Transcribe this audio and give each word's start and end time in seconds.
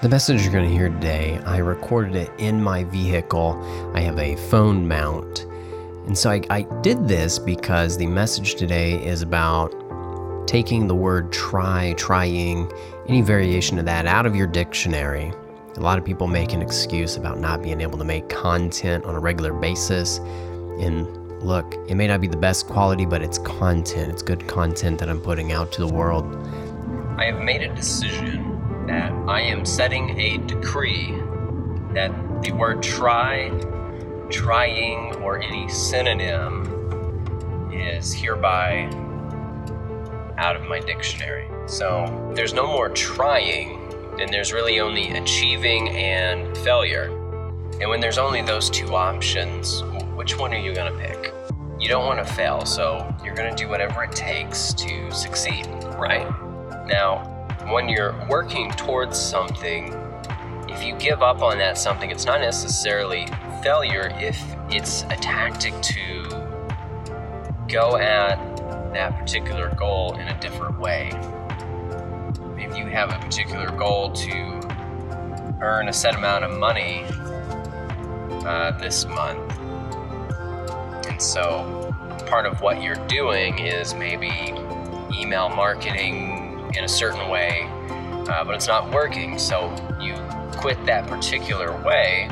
The 0.00 0.08
message 0.08 0.42
you're 0.42 0.52
going 0.52 0.68
to 0.68 0.74
hear 0.74 0.88
today, 0.88 1.40
I 1.44 1.58
recorded 1.58 2.16
it 2.16 2.30
in 2.38 2.60
my 2.60 2.82
vehicle. 2.82 3.56
I 3.94 4.00
have 4.00 4.18
a 4.18 4.34
phone 4.34 4.88
mount. 4.88 5.46
And 6.06 6.18
so 6.18 6.30
I, 6.30 6.40
I 6.50 6.62
did 6.80 7.06
this 7.06 7.38
because 7.38 7.96
the 7.96 8.06
message 8.06 8.56
today 8.56 8.94
is 9.04 9.22
about 9.22 9.68
taking 10.48 10.88
the 10.88 10.94
word 10.94 11.32
try, 11.32 11.94
trying, 11.96 12.72
any 13.06 13.22
variation 13.22 13.78
of 13.78 13.84
that 13.84 14.06
out 14.06 14.26
of 14.26 14.34
your 14.34 14.48
dictionary. 14.48 15.32
A 15.76 15.80
lot 15.80 15.98
of 15.98 16.04
people 16.04 16.26
make 16.26 16.52
an 16.52 16.62
excuse 16.62 17.16
about 17.16 17.38
not 17.38 17.62
being 17.62 17.80
able 17.80 17.98
to 17.98 18.04
make 18.04 18.28
content 18.28 19.04
on 19.04 19.14
a 19.14 19.20
regular 19.20 19.52
basis. 19.52 20.18
And 20.80 21.06
look, 21.42 21.76
it 21.88 21.94
may 21.94 22.08
not 22.08 22.20
be 22.20 22.26
the 22.26 22.36
best 22.36 22.66
quality, 22.66 23.06
but 23.06 23.22
it's 23.22 23.38
content. 23.38 24.10
It's 24.10 24.22
good 24.22 24.48
content 24.48 24.98
that 24.98 25.08
I'm 25.08 25.20
putting 25.20 25.52
out 25.52 25.70
to 25.72 25.86
the 25.86 25.92
world. 25.92 26.24
I 27.18 27.26
have 27.26 27.40
made 27.40 27.62
a 27.62 27.72
decision 27.72 28.61
that 28.92 29.10
I 29.26 29.40
am 29.40 29.64
setting 29.64 30.20
a 30.20 30.36
decree 30.36 31.12
that 31.94 32.12
the 32.42 32.52
word 32.52 32.82
try, 32.82 33.48
trying, 34.28 35.14
or 35.22 35.40
any 35.40 35.66
synonym 35.70 37.70
is 37.72 38.12
hereby 38.12 38.84
out 40.36 40.56
of 40.56 40.64
my 40.64 40.78
dictionary. 40.78 41.48
So 41.66 42.32
there's 42.36 42.52
no 42.52 42.66
more 42.66 42.90
trying, 42.90 43.80
and 44.20 44.30
there's 44.30 44.52
really 44.52 44.78
only 44.78 45.12
achieving 45.12 45.88
and 45.88 46.54
failure. 46.58 47.06
And 47.80 47.88
when 47.88 48.00
there's 48.00 48.18
only 48.18 48.42
those 48.42 48.68
two 48.68 48.94
options, 48.94 49.82
which 50.14 50.36
one 50.36 50.52
are 50.52 50.58
you 50.58 50.74
going 50.74 50.92
to 50.92 50.98
pick? 50.98 51.32
You 51.80 51.88
don't 51.88 52.04
want 52.04 52.24
to 52.24 52.34
fail, 52.34 52.66
so 52.66 53.10
you're 53.24 53.34
going 53.34 53.56
to 53.56 53.58
do 53.64 53.70
whatever 53.70 54.04
it 54.04 54.12
takes 54.12 54.74
to 54.74 55.10
succeed, 55.10 55.66
right? 55.96 56.28
Now, 56.86 57.31
when 57.70 57.88
you're 57.88 58.14
working 58.28 58.70
towards 58.72 59.18
something, 59.18 59.94
if 60.68 60.82
you 60.82 60.94
give 60.96 61.22
up 61.22 61.42
on 61.42 61.58
that 61.58 61.78
something, 61.78 62.10
it's 62.10 62.24
not 62.24 62.40
necessarily 62.40 63.26
failure 63.62 64.12
if 64.18 64.42
it's 64.70 65.02
a 65.04 65.16
tactic 65.16 65.80
to 65.82 66.22
go 67.68 67.96
at 67.96 68.36
that 68.92 69.18
particular 69.18 69.74
goal 69.76 70.14
in 70.14 70.28
a 70.28 70.40
different 70.40 70.78
way. 70.78 71.10
If 72.58 72.76
you 72.76 72.86
have 72.86 73.10
a 73.10 73.18
particular 73.18 73.70
goal 73.70 74.12
to 74.12 75.58
earn 75.60 75.88
a 75.88 75.92
set 75.92 76.14
amount 76.14 76.44
of 76.44 76.58
money 76.58 77.04
uh, 78.44 78.72
this 78.78 79.06
month, 79.06 79.58
and 81.08 81.20
so 81.20 81.94
part 82.26 82.46
of 82.46 82.60
what 82.60 82.82
you're 82.82 83.06
doing 83.06 83.58
is 83.58 83.94
maybe 83.94 84.30
email 85.14 85.48
marketing 85.48 86.41
in 86.76 86.84
a 86.84 86.88
certain 86.88 87.28
way, 87.28 87.68
uh, 88.28 88.44
but 88.44 88.54
it's 88.54 88.68
not 88.68 88.92
working, 88.92 89.38
so 89.38 89.74
you 90.00 90.14
quit 90.56 90.84
that 90.86 91.06
particular 91.06 91.72
way 91.82 92.28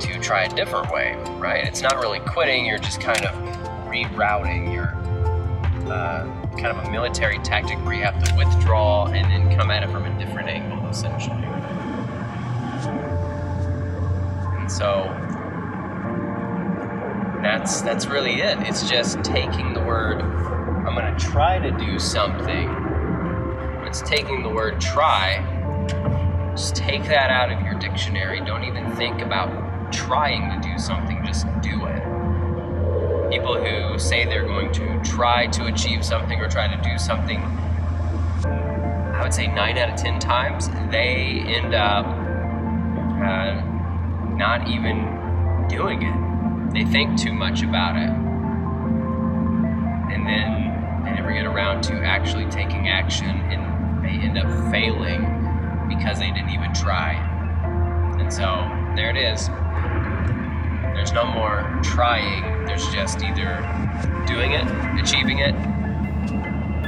to 0.00 0.18
try 0.20 0.44
a 0.44 0.54
different 0.54 0.90
way, 0.92 1.16
right? 1.38 1.64
It's 1.64 1.80
not 1.80 1.96
really 1.96 2.20
quitting, 2.20 2.66
you're 2.66 2.78
just 2.78 3.00
kind 3.00 3.24
of 3.24 3.34
rerouting 3.86 4.72
your 4.72 4.94
uh, 5.90 6.24
kind 6.56 6.66
of 6.66 6.84
a 6.84 6.90
military 6.90 7.38
tactic 7.38 7.78
where 7.84 7.94
you 7.94 8.02
have 8.02 8.22
to 8.22 8.34
withdraw 8.36 9.06
and 9.06 9.30
then 9.30 9.56
come 9.56 9.70
at 9.70 9.82
it 9.82 9.90
from 9.90 10.04
a 10.04 10.18
different 10.18 10.48
angle, 10.48 10.86
essentially. 10.88 11.36
And 14.58 14.70
so 14.70 15.04
that's 17.42 17.80
that's 17.82 18.06
really 18.06 18.40
it. 18.40 18.58
It's 18.60 18.88
just 18.88 19.22
taking 19.22 19.72
the 19.72 19.80
word. 19.80 20.22
I'm 20.22 20.94
going 20.94 21.16
to 21.16 21.24
try 21.24 21.58
to 21.58 21.70
do 21.70 21.98
something. 21.98 22.68
It's 23.86 24.02
taking 24.02 24.42
the 24.42 24.48
word 24.50 24.80
try. 24.80 25.42
Just 26.54 26.76
take 26.76 27.04
that 27.04 27.30
out 27.30 27.52
of 27.52 27.60
your 27.62 27.74
dictionary. 27.74 28.40
Don't 28.40 28.64
even 28.64 28.90
think 28.96 29.20
about 29.20 29.92
trying 29.92 30.60
to 30.60 30.68
do 30.68 30.78
something. 30.78 31.24
Just 31.24 31.46
do 31.62 31.86
it 31.86 32.06
people 33.30 33.56
who 33.56 33.98
say 33.98 34.24
they're 34.24 34.46
going 34.46 34.72
to 34.72 35.00
try 35.02 35.46
to 35.48 35.66
achieve 35.66 36.04
something 36.04 36.40
or 36.40 36.48
try 36.48 36.74
to 36.74 36.82
do 36.82 36.98
something, 36.98 37.38
I 38.44 39.20
would 39.22 39.34
say 39.34 39.46
nine 39.48 39.78
out 39.78 39.90
of 39.90 39.96
ten 39.96 40.18
times, 40.20 40.68
they 40.90 41.42
end 41.46 41.74
up 41.74 42.06
uh, 42.06 43.60
not 44.36 44.68
even 44.68 45.66
doing 45.68 46.02
it. 46.02 46.72
They 46.72 46.84
think 46.84 47.18
too 47.18 47.32
much 47.32 47.62
about 47.62 47.96
it. 47.96 48.10
And 50.14 50.26
then 50.26 51.02
they 51.04 51.10
never 51.12 51.32
get 51.32 51.46
around 51.46 51.82
to 51.84 51.94
actually 52.04 52.46
taking 52.46 52.88
action 52.88 53.28
and 53.28 53.75
they 54.06 54.12
end 54.12 54.38
up 54.38 54.70
failing 54.70 55.22
because 55.88 56.18
they 56.18 56.30
didn't 56.30 56.50
even 56.50 56.72
try. 56.72 57.14
And 58.20 58.32
so 58.32 58.44
there 58.94 59.10
it 59.10 59.16
is. 59.16 59.48
There's 60.94 61.12
no 61.12 61.26
more 61.26 61.78
trying, 61.82 62.64
there's 62.66 62.88
just 62.88 63.22
either 63.22 63.58
doing 64.26 64.52
it, 64.52 64.64
achieving 65.00 65.38
it, 65.38 65.54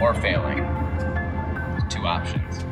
or 0.01 0.15
failing. 0.15 0.59
Two 1.89 2.07
options. 2.07 2.65